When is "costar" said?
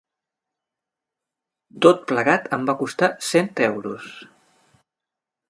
2.81-3.11